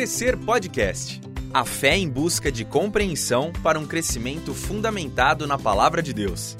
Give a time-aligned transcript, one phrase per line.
[0.00, 1.20] Crescer Podcast.
[1.52, 6.56] A fé em busca de compreensão para um crescimento fundamentado na palavra de Deus.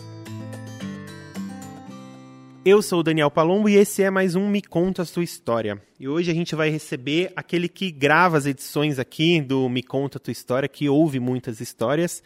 [2.62, 5.80] Eu sou o Daniel Palombo e esse é mais um Me Conta a Sua História.
[5.98, 10.18] E hoje a gente vai receber aquele que grava as edições aqui do Me Conta
[10.18, 12.22] a Tua História, que ouve muitas histórias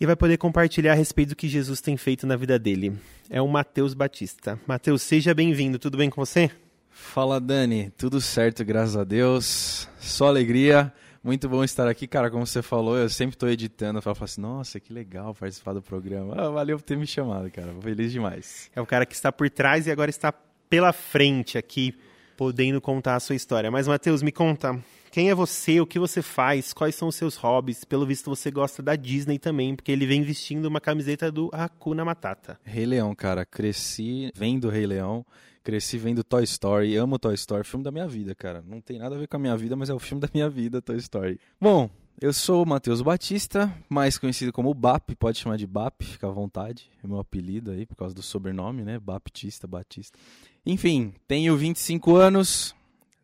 [0.00, 2.92] e vai poder compartilhar a respeito do que Jesus tem feito na vida dele.
[3.28, 4.60] É o Matheus Batista.
[4.64, 5.76] Matheus, seja bem-vindo.
[5.76, 6.52] Tudo bem com você?
[6.98, 7.92] Fala, Dani.
[7.96, 9.86] Tudo certo, graças a Deus.
[9.98, 10.90] Só alegria.
[11.22, 12.30] Muito bom estar aqui, cara.
[12.30, 13.98] Como você falou, eu sempre estou editando.
[13.98, 16.34] Eu falo assim, nossa, que legal participar do programa.
[16.34, 17.74] Ah, valeu por ter me chamado, cara.
[17.82, 18.70] Feliz demais.
[18.74, 20.32] É o cara que está por trás e agora está
[20.70, 21.94] pela frente aqui,
[22.34, 23.70] podendo contar a sua história.
[23.70, 27.36] Mas, Matheus, me conta, quem é você, o que você faz, quais são os seus
[27.36, 27.84] hobbies.
[27.84, 32.06] Pelo visto, você gosta da Disney também, porque ele vem vestindo uma camiseta do Hakuna
[32.06, 32.58] Matata.
[32.64, 33.44] Rei Leão, cara.
[33.44, 35.26] Cresci vendo Rei Leão.
[35.66, 38.62] Cresci vendo Toy Story, amo Toy Story, filme da minha vida, cara.
[38.64, 40.48] Não tem nada a ver com a minha vida, mas é o filme da minha
[40.48, 41.40] vida, Toy Story.
[41.60, 46.28] Bom, eu sou o Matheus Batista, mais conhecido como BAP, pode chamar de BAP, fica
[46.28, 46.88] à vontade.
[47.02, 49.00] É meu apelido aí, por causa do sobrenome, né?
[49.00, 50.16] Baptista, Batista.
[50.64, 52.72] Enfim, tenho 25 anos,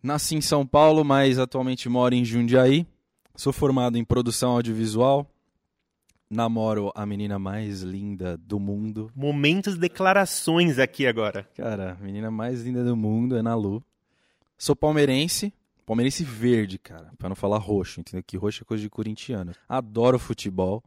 [0.03, 2.85] nasci em São Paulo, mas atualmente moro em Jundiaí.
[3.37, 5.32] Sou formado em produção audiovisual,
[6.33, 9.13] namoro a menina mais linda do mundo.
[9.15, 11.47] Momentos declarações aqui agora.
[11.55, 13.85] Cara, a menina mais linda do mundo é Nalu.
[14.57, 15.53] Sou palmeirense,
[15.85, 18.25] palmeirense verde, cara, para não falar roxo, entendeu?
[18.27, 19.53] Que roxo é coisa de corintiano.
[19.69, 20.83] Adoro futebol.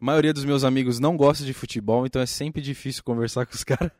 [0.00, 3.54] A maioria dos meus amigos não gosta de futebol, então é sempre difícil conversar com
[3.54, 3.90] os caras.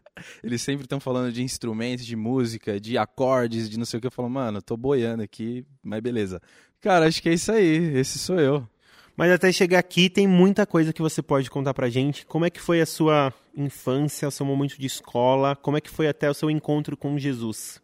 [0.42, 4.06] Eles sempre estão falando de instrumentos, de música, de acordes, de não sei o que.
[4.06, 6.42] Eu falo, mano, tô boiando aqui, mas beleza.
[6.80, 7.96] Cara, acho que é isso aí.
[7.96, 8.68] Esse sou eu.
[9.16, 12.26] Mas até chegar aqui tem muita coisa que você pode contar pra gente.
[12.26, 15.54] Como é que foi a sua infância, o seu momento de escola?
[15.54, 17.80] Como é que foi até o seu encontro com Jesus?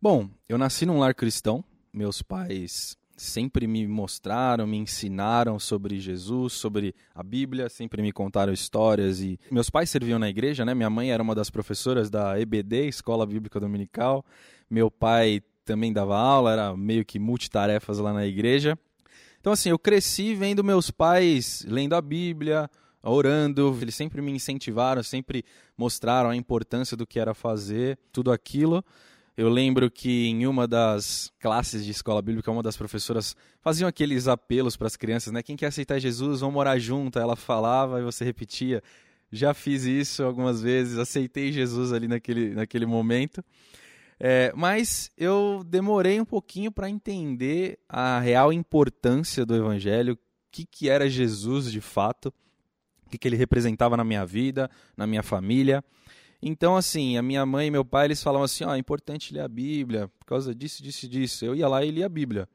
[0.00, 1.62] Bom, eu nasci num lar cristão.
[1.92, 8.50] Meus pais sempre me mostraram, me ensinaram sobre Jesus, sobre a Bíblia, sempre me contaram
[8.50, 10.74] histórias e meus pais serviam na igreja, né?
[10.74, 14.24] Minha mãe era uma das professoras da EBD, Escola Bíblica Dominical.
[14.70, 18.78] Meu pai também dava aula, era meio que multitarefas lá na igreja.
[19.40, 22.70] Então, assim, eu cresci vendo meus pais lendo a Bíblia,
[23.02, 25.44] orando, eles sempre me incentivaram, sempre
[25.76, 28.84] mostraram a importância do que era fazer tudo aquilo.
[29.36, 34.28] Eu lembro que em uma das classes de escola bíblica, uma das professoras faziam aqueles
[34.28, 35.42] apelos para as crianças, né?
[35.42, 37.18] Quem quer aceitar Jesus, vão morar junto.
[37.18, 38.82] Ela falava e você repetia.
[39.32, 43.42] Já fiz isso algumas vezes, aceitei Jesus ali naquele, naquele momento.
[44.22, 50.18] É, mas eu demorei um pouquinho para entender a real importância do Evangelho, o
[50.52, 52.26] que, que era Jesus de fato,
[53.06, 55.82] o que, que ele representava na minha vida, na minha família.
[56.42, 59.32] Então, assim, a minha mãe e meu pai, eles falavam assim, ó, oh, é importante
[59.32, 61.44] ler a Bíblia, por causa disso, disso, disso.
[61.46, 62.46] Eu ia lá e lia a Bíblia.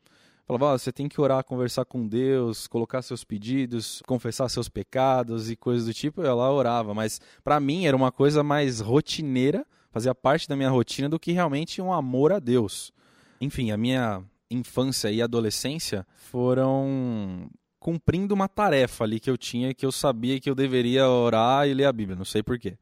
[0.46, 5.50] Falava, oh, você tem que orar, conversar com Deus, colocar seus pedidos, confessar seus pecados
[5.50, 6.22] e coisas do tipo.
[6.22, 10.70] Eu lá orava, mas para mim era uma coisa mais rotineira fazia parte da minha
[10.70, 12.92] rotina do que realmente um amor a Deus.
[13.40, 19.86] Enfim, a minha infância e adolescência foram cumprindo uma tarefa ali que eu tinha que
[19.86, 22.78] eu sabia que eu deveria orar e ler a Bíblia, não sei porquê.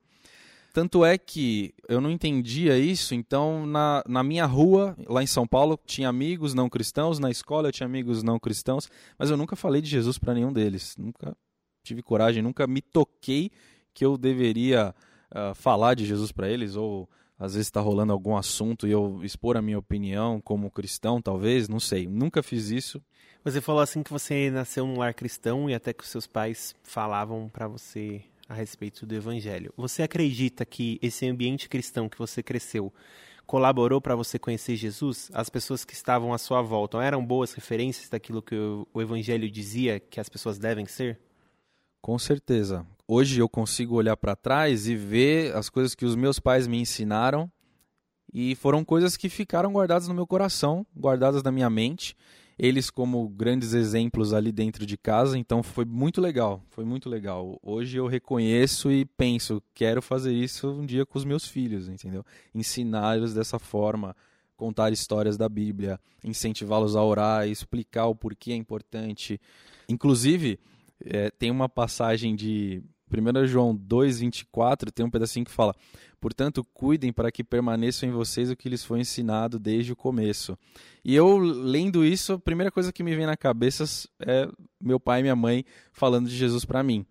[0.74, 5.46] Tanto é que eu não entendia isso, então na, na minha rua, lá em São
[5.46, 9.56] Paulo, tinha amigos não cristãos, na escola eu tinha amigos não cristãos, mas eu nunca
[9.56, 10.96] falei de Jesus para nenhum deles.
[10.98, 11.38] Nunca
[11.84, 13.52] tive coragem, nunca me toquei
[13.94, 14.96] que eu deveria
[15.34, 19.20] uh, falar de Jesus para eles, ou às vezes está rolando algum assunto e eu
[19.24, 22.08] expor a minha opinião como cristão, talvez, não sei.
[22.08, 23.02] Nunca fiz isso.
[23.44, 26.74] Você falou assim que você nasceu num lar cristão e até que os seus pais
[26.82, 29.74] falavam para você a respeito do evangelho.
[29.76, 32.94] Você acredita que esse ambiente cristão que você cresceu
[33.46, 35.30] colaborou para você conhecer Jesus?
[35.34, 40.00] As pessoas que estavam à sua volta eram boas referências daquilo que o evangelho dizia
[40.00, 41.20] que as pessoas devem ser?
[42.04, 42.86] Com certeza.
[43.08, 46.78] Hoje eu consigo olhar para trás e ver as coisas que os meus pais me
[46.78, 47.50] ensinaram
[48.34, 52.14] e foram coisas que ficaram guardadas no meu coração, guardadas na minha mente.
[52.60, 57.58] Eles como grandes exemplos ali dentro de casa, então foi muito legal, foi muito legal.
[57.64, 62.26] Hoje eu reconheço e penso, quero fazer isso um dia com os meus filhos, entendeu?
[62.54, 64.14] Ensiná-los dessa forma,
[64.58, 69.40] contar histórias da Bíblia, incentivá-los a orar, explicar o porquê é importante.
[69.88, 70.60] Inclusive,
[71.06, 75.76] é, tem uma passagem de 1 João 2,24, tem um pedacinho que fala:
[76.20, 80.58] Portanto, cuidem para que permaneçam em vocês o que lhes foi ensinado desde o começo.
[81.04, 83.84] E eu, lendo isso, a primeira coisa que me vem na cabeça
[84.20, 84.48] é
[84.82, 87.06] meu pai e minha mãe falando de Jesus para mim.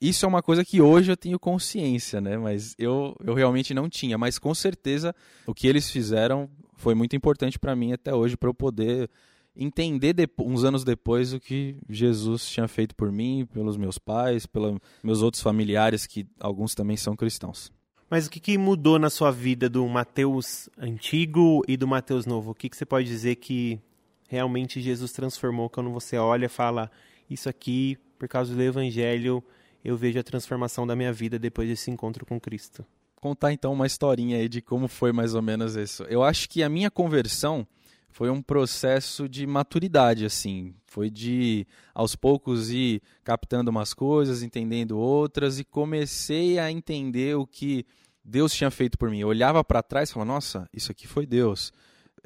[0.00, 2.36] Isso é uma coisa que hoje eu tenho consciência, né?
[2.36, 4.18] Mas eu, eu realmente não tinha.
[4.18, 5.14] Mas com certeza
[5.46, 9.08] o que eles fizeram foi muito importante para mim até hoje, para eu poder
[9.56, 14.78] entender uns anos depois o que Jesus tinha feito por mim, pelos meus pais, pelos
[15.02, 17.72] meus outros familiares, que alguns também são cristãos.
[18.08, 22.50] Mas o que, que mudou na sua vida do Mateus antigo e do Mateus novo?
[22.50, 23.80] O que, que você pode dizer que
[24.28, 26.90] realmente Jesus transformou quando você olha e fala:
[27.28, 29.42] Isso aqui, por causa do Evangelho,
[29.82, 32.84] eu vejo a transformação da minha vida depois desse encontro com Cristo?
[33.16, 36.02] Contar então uma historinha aí de como foi mais ou menos isso.
[36.04, 37.66] Eu acho que a minha conversão
[38.12, 40.74] foi um processo de maturidade, assim.
[40.84, 47.46] Foi de, aos poucos, ir captando umas coisas, entendendo outras, e comecei a entender o
[47.46, 47.86] que
[48.22, 49.20] Deus tinha feito por mim.
[49.20, 51.72] Eu olhava para trás e falava, nossa, isso aqui foi Deus.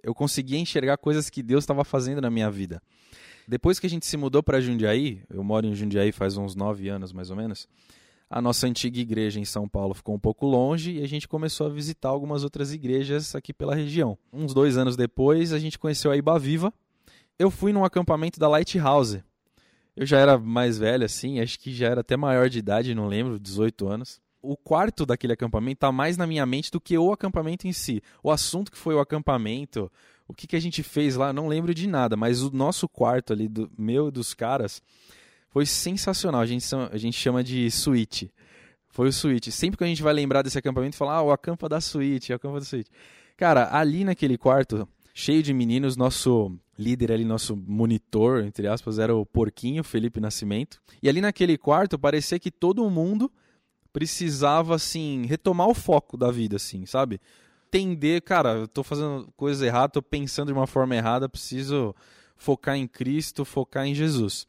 [0.03, 2.83] Eu conseguia enxergar coisas que Deus estava fazendo na minha vida.
[3.47, 6.89] Depois que a gente se mudou para Jundiaí, eu moro em Jundiaí faz uns nove
[6.89, 7.69] anos mais ou menos,
[8.29, 11.67] a nossa antiga igreja em São Paulo ficou um pouco longe e a gente começou
[11.67, 14.19] a visitar algumas outras igrejas aqui pela região.
[14.33, 16.73] Uns dois anos depois, a gente conheceu a Iba Viva.
[17.39, 19.23] Eu fui num acampamento da Lighthouse.
[19.95, 23.07] Eu já era mais velho, assim, acho que já era até maior de idade, não
[23.07, 24.21] lembro, 18 anos.
[24.43, 28.03] O quarto daquele acampamento está mais na minha mente do que o acampamento em si.
[28.23, 29.91] O assunto que foi o acampamento,
[30.29, 33.33] o que, que a gente fez lá, não lembro de nada, mas o nosso quarto
[33.33, 34.83] ali, do meu e dos caras,
[35.57, 36.43] foi sensacional.
[36.43, 38.31] A gente, a gente chama de suíte.
[38.91, 39.51] Foi o suíte.
[39.51, 42.37] Sempre que a gente vai lembrar desse acampamento, falar, ah, o acampa da suíte, o
[42.37, 42.91] acampa da suíte.
[43.39, 49.17] Cara, ali naquele quarto, cheio de meninos, nosso líder ali, nosso monitor, entre aspas, era
[49.17, 50.79] o Porquinho, Felipe Nascimento.
[51.03, 53.33] E ali naquele quarto, parecia que todo mundo
[53.95, 57.19] precisava, assim, retomar o foco da vida, assim, sabe?
[57.69, 61.97] Entender, cara, eu tô fazendo coisas erradas, tô pensando de uma forma errada, preciso
[62.37, 64.47] focar em Cristo, focar em Jesus.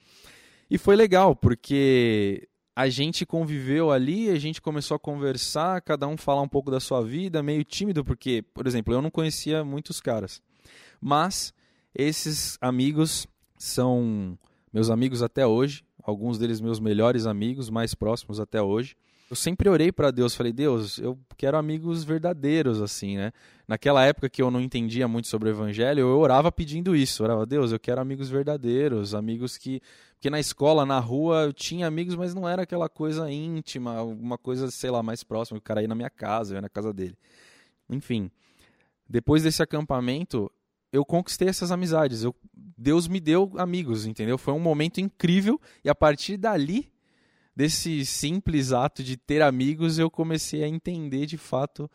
[0.69, 6.17] E foi legal, porque a gente conviveu ali, a gente começou a conversar, cada um
[6.17, 9.99] falar um pouco da sua vida, meio tímido, porque, por exemplo, eu não conhecia muitos
[9.99, 10.41] caras.
[11.01, 11.53] Mas
[11.95, 13.25] esses amigos
[13.57, 14.37] são
[14.71, 18.95] meus amigos até hoje, alguns deles meus melhores amigos, mais próximos até hoje
[19.29, 23.33] eu sempre orei para Deus, falei, Deus, eu quero amigos verdadeiros, assim, né?
[23.67, 27.45] Naquela época que eu não entendia muito sobre o evangelho, eu orava pedindo isso, orava,
[27.45, 29.81] Deus, eu quero amigos verdadeiros, amigos que...
[30.17, 34.35] Porque na escola, na rua, eu tinha amigos, mas não era aquela coisa íntima, uma
[34.37, 36.91] coisa, sei lá, mais próxima, o cara ia na minha casa, eu ia na casa
[36.91, 37.15] dele.
[37.87, 38.31] Enfim,
[39.07, 40.51] depois desse acampamento,
[40.91, 42.35] eu conquistei essas amizades, eu...
[42.79, 44.37] Deus me deu amigos, entendeu?
[44.37, 46.91] Foi um momento incrível, e a partir dali
[47.55, 51.89] desse simples ato de ter amigos, eu comecei a entender de fato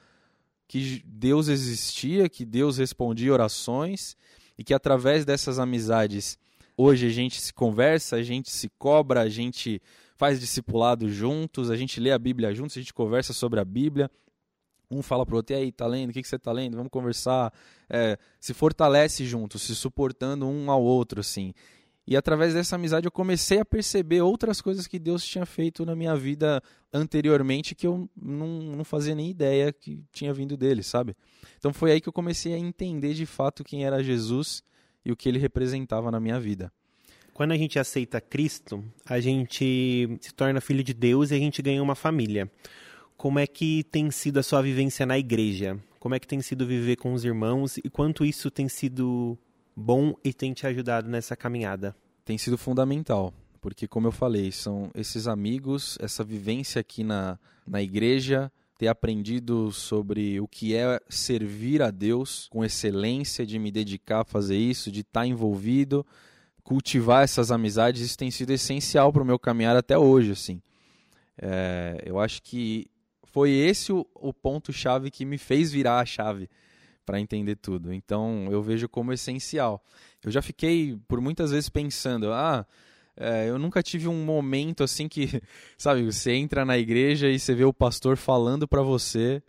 [0.67, 4.17] que Deus existia, que Deus respondia orações
[4.57, 6.39] e que através dessas amizades
[6.83, 9.81] hoje a gente se conversa, a gente se cobra, a gente
[10.17, 14.11] faz discipulado juntos, a gente lê a Bíblia juntos, a gente conversa sobre a Bíblia.
[14.91, 16.11] Um fala pro outro, e aí, tá lendo?
[16.11, 16.77] O que, que você tá lendo?
[16.77, 17.53] Vamos conversar.
[17.89, 21.55] É, se fortalece juntos, se suportando um ao outro, assim.
[22.07, 25.95] E através dessa amizade eu comecei a perceber outras coisas que Deus tinha feito na
[25.95, 26.61] minha vida
[26.93, 31.17] anteriormente que eu não, não fazia nem ideia que tinha vindo dele, sabe?
[31.59, 34.65] Então foi aí que eu comecei a entender de fato quem era Jesus
[35.05, 36.73] e o que ele representava na minha vida.
[37.35, 41.63] Quando a gente aceita Cristo, a gente se torna filho de Deus e a gente
[41.63, 42.51] ganha uma família.
[43.17, 45.79] Como é que tem sido a sua vivência na igreja?
[45.99, 49.39] Como é que tem sido viver com os irmãos e quanto isso tem sido
[49.75, 51.97] bom e tem te ajudado nessa caminhada?
[52.25, 57.81] Tem sido fundamental, porque, como eu falei, são esses amigos, essa vivência aqui na, na
[57.81, 58.51] igreja,
[58.83, 64.25] ter aprendido sobre o que é servir a Deus com excelência, de me dedicar a
[64.25, 66.05] fazer isso, de estar envolvido,
[66.65, 70.61] cultivar essas amizades, isso tem sido essencial para o meu caminhar até hoje, assim.
[71.41, 72.89] É, eu acho que
[73.23, 76.51] foi esse o, o ponto-chave que me fez virar a chave
[77.07, 77.93] para entender tudo.
[77.93, 79.81] Então eu vejo como essencial.
[80.25, 82.67] Eu já fiquei por muitas vezes pensando, ah,
[83.17, 85.43] é, eu nunca tive um momento assim que,
[85.77, 89.43] sabe, você entra na igreja e você vê o pastor falando para você.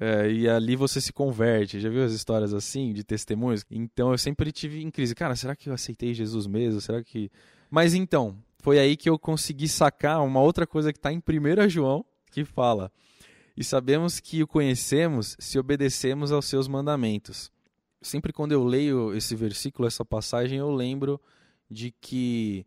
[0.00, 1.80] É, e ali você se converte.
[1.80, 3.64] Já viu as histórias assim, de testemunhos?
[3.70, 5.14] Então eu sempre tive em crise.
[5.14, 6.80] Cara, será que eu aceitei Jesus mesmo?
[6.80, 7.30] Será que.
[7.70, 11.68] Mas então, foi aí que eu consegui sacar uma outra coisa que está em 1
[11.68, 12.90] João, que fala:
[13.56, 17.50] e sabemos que o conhecemos se obedecemos aos seus mandamentos.
[18.00, 21.20] Sempre quando eu leio esse versículo, essa passagem, eu lembro
[21.70, 22.64] de que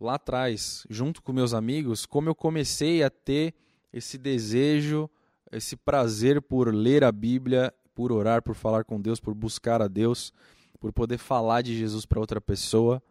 [0.00, 3.54] lá atrás, junto com meus amigos, como eu comecei a ter
[3.92, 5.08] esse desejo,
[5.50, 9.88] esse prazer por ler a Bíblia, por orar, por falar com Deus, por buscar a
[9.88, 10.32] Deus,
[10.78, 13.02] por poder falar de Jesus para outra pessoa.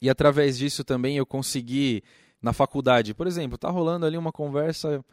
[0.00, 2.02] E através disso também eu consegui
[2.40, 5.04] na faculdade, por exemplo, tá rolando ali uma conversa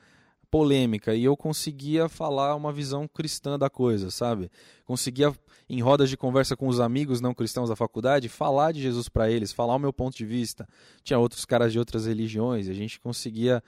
[0.49, 4.49] polêmica e eu conseguia falar uma visão cristã da coisa, sabe?
[4.85, 5.33] Conseguia
[5.69, 9.29] em rodas de conversa com os amigos não cristãos da faculdade falar de Jesus para
[9.29, 10.67] eles, falar o meu ponto de vista.
[11.03, 13.61] Tinha outros caras de outras religiões, a gente conseguia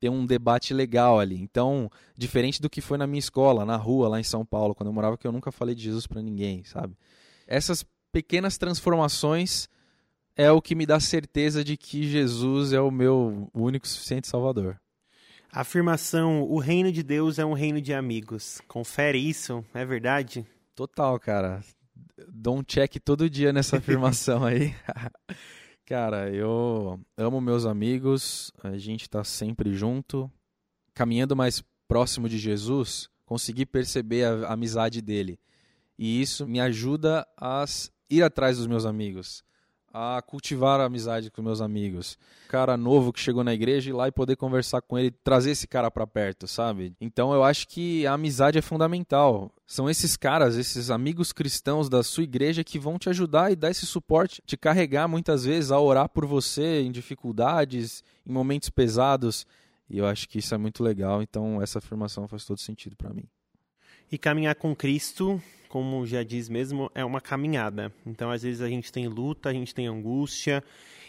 [0.00, 1.40] ter um debate legal ali.
[1.40, 4.88] Então, diferente do que foi na minha escola, na rua, lá em São Paulo, quando
[4.88, 6.96] eu morava, que eu nunca falei de Jesus para ninguém, sabe?
[7.46, 9.68] Essas pequenas transformações
[10.34, 14.81] é o que me dá certeza de que Jesus é o meu único suficiente Salvador.
[15.54, 18.62] Afirmação: o reino de Deus é um reino de amigos.
[18.66, 20.46] Confere isso, é verdade?
[20.74, 21.62] Total, cara.
[22.26, 24.74] Dou um check todo dia nessa afirmação aí.
[25.84, 30.32] cara, eu amo meus amigos, a gente tá sempre junto.
[30.94, 35.38] Caminhando mais próximo de Jesus, consegui perceber a amizade dele.
[35.98, 37.66] E isso me ajuda a
[38.08, 39.44] ir atrás dos meus amigos
[39.92, 42.18] a cultivar a amizade com meus amigos.
[42.48, 45.66] Cara novo que chegou na igreja ir lá e poder conversar com ele, trazer esse
[45.66, 46.94] cara para perto, sabe?
[47.00, 49.52] Então eu acho que a amizade é fundamental.
[49.66, 53.70] São esses caras, esses amigos cristãos da sua igreja que vão te ajudar e dar
[53.70, 59.46] esse suporte, te carregar muitas vezes a orar por você em dificuldades, em momentos pesados.
[59.90, 63.12] E eu acho que isso é muito legal, então essa afirmação faz todo sentido para
[63.12, 63.24] mim.
[64.10, 65.40] E caminhar com Cristo
[65.72, 67.90] como já diz mesmo, é uma caminhada.
[68.04, 70.62] Então, às vezes, a gente tem luta, a gente tem angústia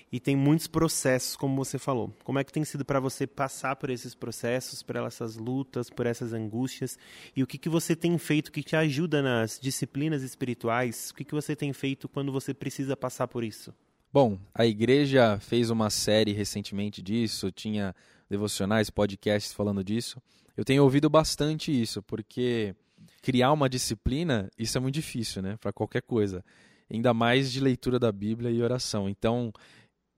[0.10, 2.16] e tem muitos processos, como você falou.
[2.24, 6.06] Como é que tem sido para você passar por esses processos, por essas lutas, por
[6.06, 6.98] essas angústias?
[7.36, 11.10] E o que, que você tem feito que te ajuda nas disciplinas espirituais?
[11.10, 13.74] O que, que você tem feito quando você precisa passar por isso?
[14.14, 17.94] Bom, a igreja fez uma série recentemente disso, tinha
[18.30, 20.22] devocionais, podcasts falando disso.
[20.56, 22.74] Eu tenho ouvido bastante isso, porque
[23.24, 25.56] criar uma disciplina, isso é muito difícil, né?
[25.60, 26.44] Para qualquer coisa.
[26.92, 29.08] Ainda mais de leitura da Bíblia e oração.
[29.08, 29.52] Então,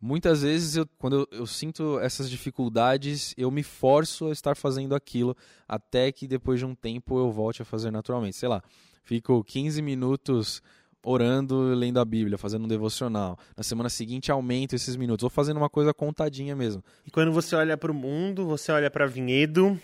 [0.02, 4.96] muitas vezes, eu, quando eu, eu, sinto essas dificuldades, eu me forço a estar fazendo
[4.96, 8.36] aquilo, até que depois de um tempo eu volte a fazer naturalmente.
[8.36, 8.64] Sei lá,
[9.04, 10.64] fico 15 minutos
[11.04, 13.38] orando, lendo a Bíblia, fazendo um devocional.
[13.56, 16.84] Na semana seguinte aumento esses minutos, ou fazendo uma coisa contadinha mesmo.
[17.06, 19.80] E quando você olha para o mundo, você olha para Vinhedo,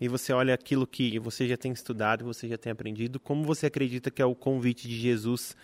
[0.00, 3.66] e você olha aquilo que você já tem estudado, você já tem aprendido, como você
[3.66, 5.56] acredita que é o convite de Jesus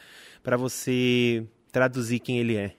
[0.43, 2.77] para você traduzir quem ele é?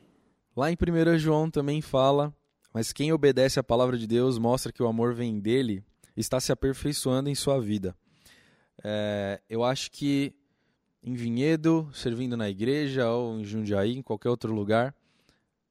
[0.56, 2.34] Lá em 1 João também fala,
[2.74, 5.84] mas quem obedece à palavra de Deus mostra que o amor vem dele,
[6.16, 7.96] está se aperfeiçoando em sua vida.
[8.84, 10.34] É, eu acho que
[11.04, 14.96] em Vinhedo, servindo na igreja ou em Jundiaí, em qualquer outro lugar,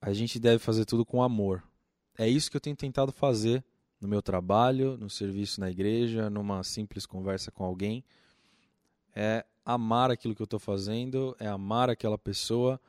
[0.00, 1.62] a gente deve fazer tudo com amor.
[2.18, 3.64] É isso que eu tenho tentado fazer
[4.02, 8.04] no meu trabalho, no serviço na igreja, numa simples conversa com alguém.
[9.14, 12.80] É amar aquilo que eu estou fazendo, é amar aquela pessoa.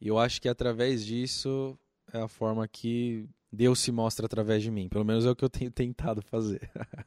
[0.00, 1.78] E eu acho que através disso
[2.12, 4.88] é a forma que Deus se mostra através de mim.
[4.88, 6.70] Pelo menos é o que eu tenho tentado fazer.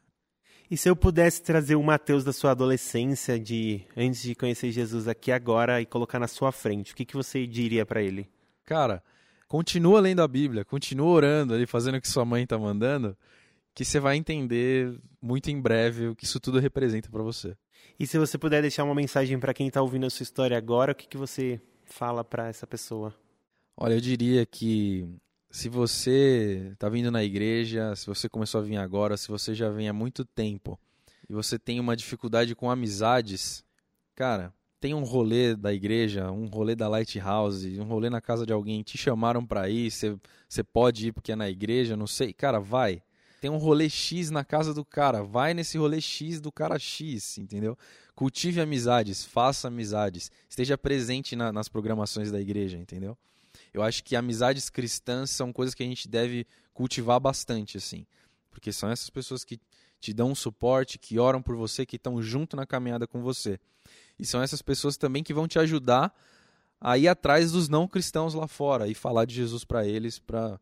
[0.68, 5.06] e se eu pudesse trazer o Mateus da sua adolescência, de antes de conhecer Jesus
[5.06, 8.28] aqui agora e colocar na sua frente, o que, que você diria para ele?
[8.64, 9.02] Cara,
[9.46, 13.16] continua lendo a Bíblia, continua orando ali, fazendo o que sua mãe está mandando
[13.74, 17.56] que você vai entender muito em breve o que isso tudo representa para você.
[17.98, 20.92] E se você puder deixar uma mensagem para quem está ouvindo a sua história agora,
[20.92, 23.14] o que, que você fala para essa pessoa?
[23.76, 25.08] Olha, eu diria que
[25.50, 29.68] se você está vindo na igreja, se você começou a vir agora, se você já
[29.70, 30.78] vem há muito tempo
[31.28, 33.64] e você tem uma dificuldade com amizades,
[34.14, 38.52] cara, tem um rolê da igreja, um rolê da Lighthouse, um rolê na casa de
[38.52, 40.16] alguém, te chamaram para ir, você,
[40.48, 43.02] você pode ir porque é na igreja, não sei, cara, vai
[43.44, 47.36] tem um rolê X na casa do cara, vai nesse rolê X do cara X,
[47.36, 47.76] entendeu?
[48.14, 53.18] Cultive amizades, faça amizades, esteja presente na, nas programações da igreja, entendeu?
[53.74, 58.06] Eu acho que amizades cristãs são coisas que a gente deve cultivar bastante, assim,
[58.50, 59.60] porque são essas pessoas que
[60.00, 63.60] te dão um suporte, que oram por você, que estão junto na caminhada com você.
[64.18, 66.18] E são essas pessoas também que vão te ajudar
[66.80, 70.58] a ir atrás dos não cristãos lá fora e falar de Jesus para eles, para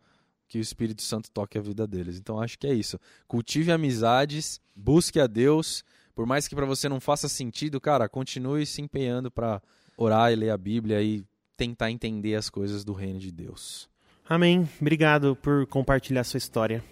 [0.53, 2.19] que o Espírito Santo toque a vida deles.
[2.19, 3.01] Então acho que é isso.
[3.27, 5.83] Cultive amizades, busque a Deus,
[6.15, 9.63] por mais que para você não faça sentido, cara, continue se empenhando para
[9.97, 11.25] orar e ler a Bíblia e
[11.57, 13.89] tentar entender as coisas do reino de Deus.
[14.29, 14.69] Amém.
[14.79, 16.85] Obrigado por compartilhar sua história.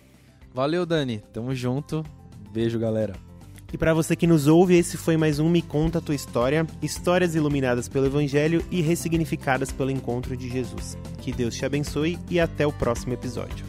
[0.54, 1.22] Valeu, Dani.
[1.30, 2.02] Tamo junto.
[2.50, 3.29] Beijo, galera.
[3.72, 6.66] E para você que nos ouve, esse foi mais um Me Conta a Tua História,
[6.82, 10.98] histórias iluminadas pelo Evangelho e ressignificadas pelo encontro de Jesus.
[11.18, 13.64] Que Deus te abençoe e até o próximo episódio.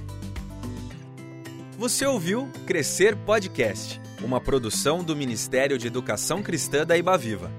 [1.78, 7.52] Você ouviu Crescer Podcast, uma produção do Ministério de Educação Cristã da Ibaviva.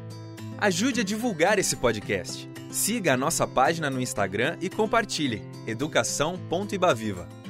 [0.59, 2.49] Ajude a divulgar esse podcast.
[2.71, 7.42] Siga a nossa página no Instagram e compartilhe educação.ibaviva.